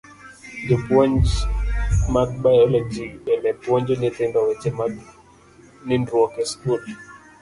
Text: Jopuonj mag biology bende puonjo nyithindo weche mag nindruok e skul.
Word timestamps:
Jopuonj 0.69 1.27
mag 2.15 2.29
biology 2.47 3.05
bende 3.27 3.51
puonjo 3.61 3.93
nyithindo 4.01 4.39
weche 4.47 4.69
mag 4.79 4.93
nindruok 5.89 6.33
e 6.43 6.45
skul. 6.51 6.81